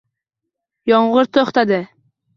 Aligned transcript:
Yomg'ir 0.91 1.31
to'xtadi 1.39 1.81